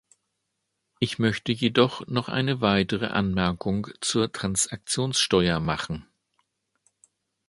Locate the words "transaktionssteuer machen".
4.31-6.07